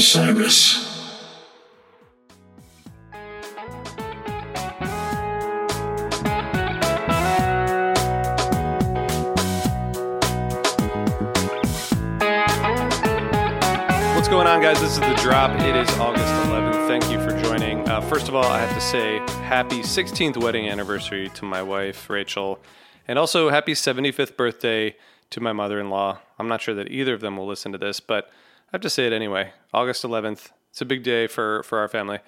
Osiris. 0.00 0.78
What's 14.14 14.28
going 14.28 14.46
on, 14.46 14.62
guys? 14.62 14.80
This 14.80 14.92
is 14.92 15.00
The 15.00 15.14
Drop. 15.20 15.50
It 15.60 15.76
is 15.76 15.86
August 15.98 16.24
11th. 16.24 16.86
Thank 16.88 17.10
you 17.10 17.20
for 17.20 17.38
joining. 17.42 17.86
Uh, 17.86 18.00
first 18.00 18.28
of 18.28 18.34
all, 18.34 18.46
I 18.46 18.58
have 18.58 18.74
to 18.74 18.80
say 18.80 19.18
happy 19.42 19.80
16th 19.80 20.38
wedding 20.38 20.66
anniversary 20.66 21.28
to 21.34 21.44
my 21.44 21.62
wife, 21.62 22.08
Rachel, 22.08 22.58
and 23.06 23.18
also 23.18 23.50
happy 23.50 23.74
75th 23.74 24.34
birthday 24.34 24.96
to 25.28 25.40
my 25.42 25.52
mother 25.52 25.78
in 25.78 25.90
law. 25.90 26.20
I'm 26.38 26.48
not 26.48 26.62
sure 26.62 26.74
that 26.74 26.90
either 26.90 27.12
of 27.12 27.20
them 27.20 27.36
will 27.36 27.46
listen 27.46 27.70
to 27.72 27.78
this, 27.78 28.00
but 28.00 28.30
I 28.72 28.76
have 28.76 28.82
to 28.82 28.90
say 28.90 29.04
it 29.04 29.12
anyway. 29.12 29.52
August 29.74 30.04
11th. 30.04 30.50
It's 30.70 30.80
a 30.80 30.84
big 30.84 31.02
day 31.02 31.26
for, 31.26 31.64
for 31.64 31.78
our 31.78 31.88
family. 31.88 32.20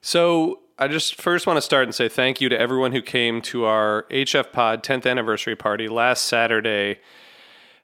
So 0.00 0.60
I 0.80 0.88
just 0.88 1.14
first 1.14 1.46
want 1.46 1.58
to 1.58 1.60
start 1.62 1.84
and 1.84 1.94
say 1.94 2.08
thank 2.08 2.40
you 2.40 2.48
to 2.48 2.58
everyone 2.58 2.90
who 2.90 3.00
came 3.00 3.40
to 3.42 3.66
our 3.66 4.04
HF 4.10 4.50
Pod 4.50 4.82
10th 4.82 5.08
anniversary 5.08 5.54
party 5.54 5.86
last 5.86 6.24
Saturday 6.24 6.98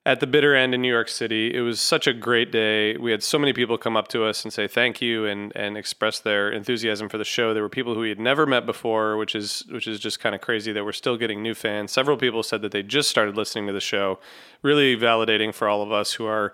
at 0.04 0.18
the 0.18 0.26
bitter 0.26 0.52
end 0.52 0.74
in 0.74 0.82
New 0.82 0.92
York 0.92 1.08
City. 1.08 1.54
It 1.54 1.60
was 1.60 1.80
such 1.80 2.08
a 2.08 2.12
great 2.12 2.50
day. 2.50 2.96
We 2.96 3.12
had 3.12 3.22
so 3.22 3.38
many 3.38 3.52
people 3.52 3.78
come 3.78 3.96
up 3.96 4.08
to 4.08 4.24
us 4.24 4.42
and 4.42 4.52
say 4.52 4.66
thank 4.66 5.00
you 5.00 5.24
and 5.24 5.52
and 5.54 5.76
express 5.76 6.18
their 6.18 6.50
enthusiasm 6.50 7.08
for 7.08 7.18
the 7.18 7.24
show. 7.24 7.54
There 7.54 7.62
were 7.62 7.68
people 7.68 7.94
who 7.94 8.00
we 8.00 8.08
had 8.08 8.18
never 8.18 8.46
met 8.46 8.66
before, 8.66 9.16
which 9.16 9.36
is 9.36 9.64
which 9.70 9.86
is 9.86 10.00
just 10.00 10.18
kind 10.18 10.34
of 10.34 10.40
crazy 10.40 10.72
that 10.72 10.84
we're 10.84 10.90
still 10.90 11.16
getting 11.16 11.40
new 11.40 11.54
fans. 11.54 11.92
Several 11.92 12.16
people 12.16 12.42
said 12.42 12.62
that 12.62 12.72
they 12.72 12.82
just 12.82 13.10
started 13.10 13.36
listening 13.36 13.68
to 13.68 13.72
the 13.72 13.80
show. 13.80 14.18
Really 14.60 14.96
validating 14.96 15.54
for 15.54 15.68
all 15.68 15.82
of 15.82 15.92
us 15.92 16.14
who 16.14 16.26
are 16.26 16.52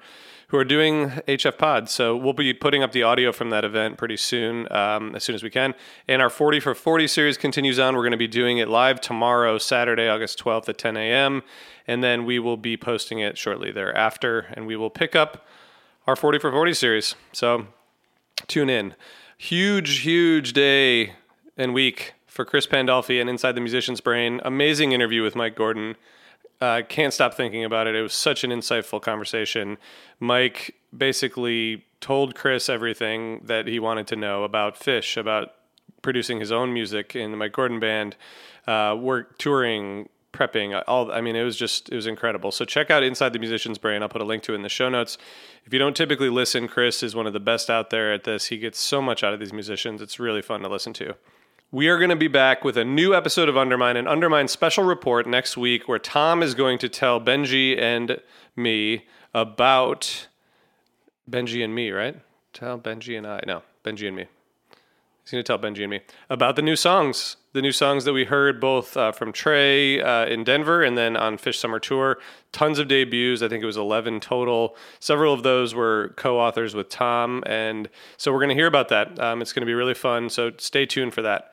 who 0.48 0.56
are 0.56 0.64
doing 0.64 1.10
HF 1.28 1.58
Pod. 1.58 1.88
So 1.90 2.16
we'll 2.16 2.32
be 2.32 2.54
putting 2.54 2.82
up 2.82 2.92
the 2.92 3.02
audio 3.02 3.32
from 3.32 3.50
that 3.50 3.64
event 3.64 3.98
pretty 3.98 4.16
soon, 4.16 4.70
um, 4.72 5.14
as 5.14 5.22
soon 5.22 5.34
as 5.34 5.42
we 5.42 5.50
can. 5.50 5.74
And 6.06 6.22
our 6.22 6.30
40 6.30 6.60
for 6.60 6.74
40 6.74 7.06
series 7.06 7.36
continues 7.36 7.78
on. 7.78 7.94
We're 7.94 8.02
going 8.02 8.12
to 8.12 8.16
be 8.16 8.26
doing 8.26 8.58
it 8.58 8.68
live 8.68 9.00
tomorrow, 9.00 9.58
Saturday, 9.58 10.08
August 10.08 10.42
12th 10.42 10.68
at 10.70 10.78
10 10.78 10.96
a.m. 10.96 11.42
And 11.86 12.02
then 12.02 12.24
we 12.24 12.38
will 12.38 12.56
be 12.56 12.76
posting 12.76 13.18
it 13.18 13.36
shortly 13.36 13.70
thereafter. 13.70 14.46
And 14.54 14.66
we 14.66 14.74
will 14.74 14.90
pick 14.90 15.14
up 15.14 15.46
our 16.06 16.16
40 16.16 16.38
for 16.38 16.50
40 16.50 16.72
series. 16.72 17.14
So 17.32 17.66
tune 18.46 18.70
in. 18.70 18.94
Huge, 19.36 20.00
huge 20.00 20.54
day 20.54 21.12
and 21.58 21.74
week 21.74 22.14
for 22.26 22.46
Chris 22.46 22.66
Pandolfi 22.66 23.20
and 23.20 23.28
Inside 23.28 23.52
the 23.52 23.60
Musician's 23.60 24.00
Brain. 24.00 24.40
Amazing 24.44 24.92
interview 24.92 25.22
with 25.22 25.36
Mike 25.36 25.54
Gordon. 25.56 25.96
Uh, 26.60 26.82
can't 26.88 27.14
stop 27.14 27.34
thinking 27.34 27.64
about 27.64 27.86
it. 27.86 27.94
It 27.94 28.02
was 28.02 28.12
such 28.12 28.42
an 28.42 28.50
insightful 28.50 29.00
conversation. 29.00 29.78
Mike 30.18 30.74
basically 30.96 31.84
told 32.00 32.34
Chris 32.34 32.68
everything 32.68 33.42
that 33.44 33.66
he 33.66 33.78
wanted 33.78 34.06
to 34.08 34.16
know 34.16 34.44
about 34.44 34.78
Phish, 34.78 35.16
about 35.16 35.54
producing 36.02 36.40
his 36.40 36.50
own 36.50 36.72
music 36.72 37.14
in 37.14 37.30
the 37.30 37.36
Mike 37.36 37.52
Gordon 37.52 37.78
band, 37.78 38.16
uh, 38.66 38.96
work 38.98 39.38
touring, 39.38 40.08
prepping. 40.32 40.80
All 40.86 41.10
I 41.12 41.20
mean, 41.20 41.36
it 41.36 41.42
was 41.42 41.56
just 41.56 41.90
it 41.90 41.94
was 41.94 42.06
incredible. 42.06 42.50
So 42.50 42.64
check 42.64 42.90
out 42.90 43.02
Inside 43.02 43.32
the 43.32 43.38
Musician's 43.38 43.78
Brain. 43.78 44.02
I'll 44.02 44.08
put 44.08 44.20
a 44.20 44.24
link 44.24 44.42
to 44.44 44.52
it 44.52 44.56
in 44.56 44.62
the 44.62 44.68
show 44.68 44.88
notes. 44.88 45.18
If 45.64 45.72
you 45.72 45.78
don't 45.78 45.96
typically 45.96 46.30
listen, 46.30 46.68
Chris 46.68 47.02
is 47.02 47.14
one 47.14 47.26
of 47.26 47.32
the 47.32 47.40
best 47.40 47.70
out 47.70 47.90
there 47.90 48.12
at 48.12 48.24
this. 48.24 48.46
He 48.46 48.58
gets 48.58 48.78
so 48.78 49.00
much 49.00 49.22
out 49.22 49.32
of 49.32 49.40
these 49.40 49.52
musicians. 49.52 50.00
It's 50.00 50.18
really 50.18 50.42
fun 50.42 50.60
to 50.62 50.68
listen 50.68 50.92
to. 50.94 51.14
We 51.70 51.88
are 51.88 51.98
going 51.98 52.08
to 52.08 52.16
be 52.16 52.28
back 52.28 52.64
with 52.64 52.78
a 52.78 52.84
new 52.84 53.14
episode 53.14 53.46
of 53.46 53.58
Undermine, 53.58 53.98
an 53.98 54.08
Undermine 54.08 54.48
special 54.48 54.84
report 54.84 55.26
next 55.26 55.54
week 55.54 55.86
where 55.86 55.98
Tom 55.98 56.42
is 56.42 56.54
going 56.54 56.78
to 56.78 56.88
tell 56.88 57.20
Benji 57.20 57.78
and 57.78 58.22
me 58.56 59.04
about 59.34 60.28
Benji 61.30 61.62
and 61.62 61.74
me, 61.74 61.90
right? 61.90 62.16
Tell 62.54 62.78
Benji 62.78 63.18
and 63.18 63.26
I. 63.26 63.42
No, 63.46 63.64
Benji 63.84 64.06
and 64.06 64.16
me. 64.16 64.24
He's 65.22 65.30
going 65.30 65.44
to 65.44 65.46
tell 65.46 65.58
Benji 65.58 65.82
and 65.82 65.90
me 65.90 66.00
about 66.30 66.56
the 66.56 66.62
new 66.62 66.74
songs, 66.74 67.36
the 67.52 67.60
new 67.60 67.70
songs 67.72 68.06
that 68.06 68.14
we 68.14 68.24
heard 68.24 68.62
both 68.62 68.96
uh, 68.96 69.12
from 69.12 69.30
Trey 69.30 70.00
uh, 70.00 70.24
in 70.24 70.44
Denver 70.44 70.82
and 70.82 70.96
then 70.96 71.18
on 71.18 71.36
Phish 71.36 71.56
Summer 71.56 71.78
Tour. 71.78 72.16
Tons 72.50 72.78
of 72.78 72.88
debuts. 72.88 73.42
I 73.42 73.48
think 73.48 73.62
it 73.62 73.66
was 73.66 73.76
11 73.76 74.20
total. 74.20 74.74
Several 75.00 75.34
of 75.34 75.42
those 75.42 75.74
were 75.74 76.14
co 76.16 76.40
authors 76.40 76.74
with 76.74 76.88
Tom. 76.88 77.42
And 77.44 77.90
so 78.16 78.32
we're 78.32 78.38
going 78.38 78.48
to 78.48 78.54
hear 78.54 78.66
about 78.66 78.88
that. 78.88 79.20
Um, 79.20 79.42
it's 79.42 79.52
going 79.52 79.60
to 79.60 79.66
be 79.66 79.74
really 79.74 79.92
fun. 79.92 80.30
So 80.30 80.52
stay 80.56 80.86
tuned 80.86 81.12
for 81.12 81.20
that. 81.20 81.52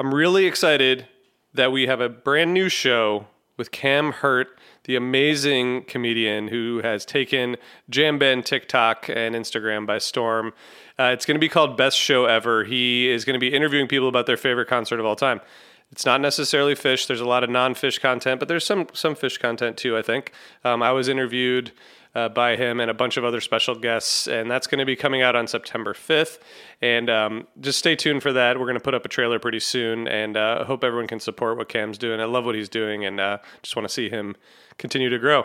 I'm 0.00 0.12
really 0.12 0.46
excited 0.46 1.06
that 1.52 1.70
we 1.70 1.86
have 1.86 2.00
a 2.00 2.08
brand 2.08 2.52
new 2.52 2.68
show 2.68 3.28
with 3.56 3.70
Cam 3.70 4.10
Hurt, 4.10 4.58
the 4.84 4.96
amazing 4.96 5.84
comedian 5.84 6.48
who 6.48 6.80
has 6.82 7.04
taken 7.04 7.56
Jam 7.88 8.18
Band 8.18 8.44
TikTok 8.44 9.08
and 9.08 9.36
Instagram 9.36 9.86
by 9.86 9.98
storm. 9.98 10.52
Uh, 10.98 11.10
it's 11.12 11.24
going 11.24 11.36
to 11.36 11.40
be 11.40 11.48
called 11.48 11.76
Best 11.76 11.96
Show 11.96 12.24
Ever. 12.24 12.64
He 12.64 13.08
is 13.08 13.24
going 13.24 13.34
to 13.34 13.38
be 13.40 13.54
interviewing 13.54 13.86
people 13.86 14.08
about 14.08 14.26
their 14.26 14.36
favorite 14.36 14.66
concert 14.66 14.98
of 14.98 15.06
all 15.06 15.14
time. 15.14 15.40
It's 15.94 16.04
not 16.04 16.20
necessarily 16.20 16.74
Phish. 16.74 17.06
There's 17.06 17.20
a 17.20 17.24
lot 17.24 17.44
of 17.44 17.50
non-Phish 17.50 18.00
content, 18.00 18.40
but 18.40 18.48
there's 18.48 18.66
some 18.66 18.88
some 18.94 19.14
Phish 19.14 19.38
content 19.38 19.76
too. 19.76 19.96
I 19.96 20.02
think 20.02 20.32
um, 20.64 20.82
I 20.82 20.90
was 20.90 21.06
interviewed 21.06 21.70
uh, 22.16 22.28
by 22.28 22.56
him 22.56 22.80
and 22.80 22.90
a 22.90 22.94
bunch 22.94 23.16
of 23.16 23.24
other 23.24 23.40
special 23.40 23.76
guests, 23.76 24.26
and 24.26 24.50
that's 24.50 24.66
going 24.66 24.80
to 24.80 24.84
be 24.84 24.96
coming 24.96 25.22
out 25.22 25.36
on 25.36 25.46
September 25.46 25.94
5th. 25.94 26.40
And 26.82 27.08
um, 27.08 27.46
just 27.60 27.78
stay 27.78 27.94
tuned 27.94 28.24
for 28.24 28.32
that. 28.32 28.58
We're 28.58 28.66
going 28.66 28.74
to 28.74 28.82
put 28.82 28.94
up 28.94 29.04
a 29.04 29.08
trailer 29.08 29.38
pretty 29.38 29.60
soon, 29.60 30.08
and 30.08 30.36
I 30.36 30.54
uh, 30.54 30.64
hope 30.64 30.82
everyone 30.82 31.06
can 31.06 31.20
support 31.20 31.58
what 31.58 31.68
Cam's 31.68 31.96
doing. 31.96 32.20
I 32.20 32.24
love 32.24 32.44
what 32.44 32.56
he's 32.56 32.68
doing, 32.68 33.04
and 33.04 33.20
uh, 33.20 33.38
just 33.62 33.76
want 33.76 33.86
to 33.86 33.94
see 33.94 34.08
him 34.08 34.34
continue 34.78 35.10
to 35.10 35.18
grow. 35.20 35.44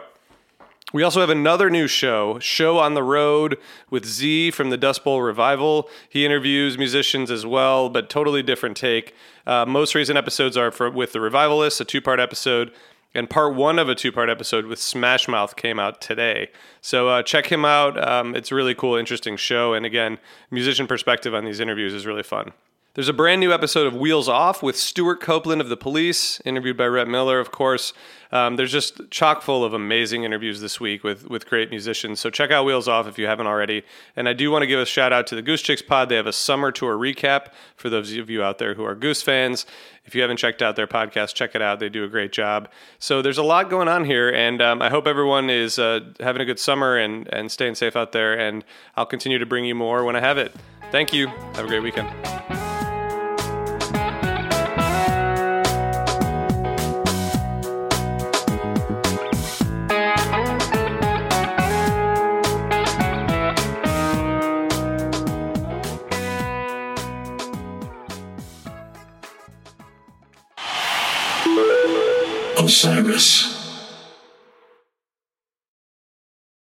We 0.92 1.04
also 1.04 1.20
have 1.20 1.30
another 1.30 1.70
new 1.70 1.88
show, 1.88 2.40
Show 2.40 2.80
on 2.80 2.96
the 2.96 3.04
Road 3.04 3.60
with 3.92 4.06
Z 4.06 4.52
from 4.52 4.72
the 4.72 4.78
Dust 4.78 5.04
Bowl 5.04 5.22
Revival. 5.22 5.88
He 6.10 6.26
interviews 6.26 6.80
musicians 6.80 7.30
as 7.30 7.46
well, 7.46 7.90
but 7.90 8.10
totally 8.10 8.42
different 8.42 8.76
take. 8.76 9.14
Uh, 9.46 9.66
most 9.68 9.94
recent 9.94 10.18
episodes 10.18 10.58
are 10.58 10.72
for, 10.72 10.90
with 10.90 11.14
the 11.14 11.20
Revivalists, 11.20 11.80
a 11.80 11.86
two 11.86 12.02
part 12.02 12.20
episode, 12.20 12.72
and 13.14 13.30
part 13.30 13.54
one 13.54 13.78
of 13.78 13.88
a 13.88 13.94
two 13.94 14.12
part 14.12 14.30
episode 14.30 14.66
with 14.66 14.80
Smash 14.80 15.28
Mouth 15.28 15.56
came 15.56 15.80
out 15.80 16.02
today. 16.02 16.50
So 16.82 17.08
uh, 17.08 17.22
check 17.22 17.52
him 17.52 17.66
out. 17.66 18.04
Um, 18.04 18.36
it's 18.36 18.52
a 18.52 18.56
really 18.56 18.74
cool, 18.74 18.96
interesting 18.96 19.38
show. 19.38 19.76
And 19.76 19.86
again, 19.86 20.18
musician 20.50 20.88
perspective 20.88 21.36
on 21.36 21.46
these 21.46 21.60
interviews 21.60 21.94
is 21.94 22.08
really 22.08 22.24
fun. 22.24 22.54
There's 23.00 23.08
a 23.08 23.14
brand 23.14 23.40
new 23.40 23.54
episode 23.54 23.88
of 23.88 23.96
Wheels 23.96 24.28
Off 24.28 24.62
with 24.62 24.76
Stewart 24.76 25.22
Copeland 25.22 25.62
of 25.62 25.70
The 25.70 25.78
Police, 25.78 26.42
interviewed 26.44 26.76
by 26.76 26.86
Rhett 26.86 27.08
Miller, 27.08 27.40
of 27.40 27.50
course. 27.50 27.94
Um, 28.34 28.58
there's 28.58 28.74
just 28.74 29.10
chock 29.10 29.42
full 29.42 29.64
of 29.64 29.74
amazing 29.74 30.26
interviews 30.26 30.60
this 30.60 30.82
week 30.82 31.02
with, 31.02 31.30
with 31.30 31.48
great 31.48 31.70
musicians. 31.70 32.20
So 32.20 32.30
check 32.30 32.52
out 32.52 32.66
Wheels 32.66 32.90
Off 32.90 33.08
if 33.08 33.18
you 33.18 33.26
haven't 33.26 33.48
already. 33.48 33.84
And 34.18 34.28
I 34.28 34.34
do 34.34 34.52
want 34.52 34.64
to 34.64 34.68
give 34.68 34.82
a 34.82 34.86
shout 34.86 35.14
out 35.14 35.28
to 35.28 35.36
the 35.36 35.42
Goose 35.42 35.62
Chicks 35.62 35.82
Pod. 35.82 36.10
They 36.10 36.18
have 36.18 36.28
a 36.28 36.34
summer 36.34 36.74
tour 36.74 36.98
recap 36.98 37.54
for 37.78 37.90
those 37.90 38.14
of 38.18 38.30
you 38.30 38.44
out 38.44 38.58
there 38.58 38.74
who 38.74 38.84
are 38.84 38.96
Goose 38.96 39.22
fans. 39.22 39.66
If 40.04 40.14
you 40.14 40.22
haven't 40.22 40.36
checked 40.36 40.62
out 40.62 40.76
their 40.76 40.86
podcast, 40.86 41.36
check 41.36 41.56
it 41.56 41.62
out. 41.62 41.80
They 41.80 41.88
do 41.88 42.04
a 42.04 42.10
great 42.10 42.34
job. 42.34 42.68
So 43.00 43.22
there's 43.22 43.38
a 43.38 43.44
lot 43.44 43.70
going 43.70 43.88
on 43.88 44.04
here, 44.04 44.30
and 44.30 44.62
um, 44.62 44.82
I 44.82 44.90
hope 44.90 45.08
everyone 45.08 45.50
is 45.50 45.80
uh, 45.80 46.02
having 46.20 46.42
a 46.42 46.46
good 46.46 46.60
summer 46.60 46.98
and, 46.98 47.30
and 47.32 47.50
staying 47.50 47.76
safe 47.76 47.96
out 47.96 48.12
there. 48.12 48.38
And 48.38 48.66
I'll 48.98 49.06
continue 49.06 49.40
to 49.40 49.46
bring 49.46 49.64
you 49.64 49.76
more 49.76 50.04
when 50.04 50.18
I 50.18 50.20
have 50.20 50.38
it. 50.38 50.54
Thank 50.92 51.14
you. 51.14 51.28
Have 51.28 51.64
a 51.64 51.68
great 51.68 51.84
weekend. 51.84 52.59
Osiris. 72.70 73.59